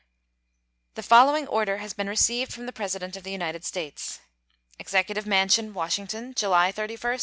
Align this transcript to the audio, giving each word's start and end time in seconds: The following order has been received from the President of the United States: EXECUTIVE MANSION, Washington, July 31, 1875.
The 0.95 1.03
following 1.03 1.45
order 1.47 1.77
has 1.77 1.93
been 1.93 2.09
received 2.09 2.51
from 2.51 2.65
the 2.65 2.71
President 2.73 3.15
of 3.15 3.21
the 3.21 3.31
United 3.31 3.63
States: 3.63 4.19
EXECUTIVE 4.79 5.27
MANSION, 5.27 5.75
Washington, 5.75 6.33
July 6.35 6.71
31, 6.71 6.71
1875. 6.93 7.19